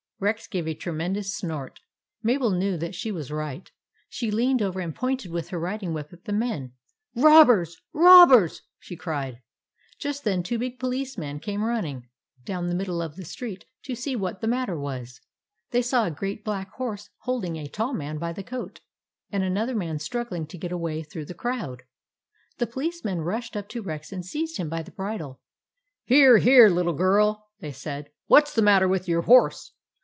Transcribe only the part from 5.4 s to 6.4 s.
her riding whip at the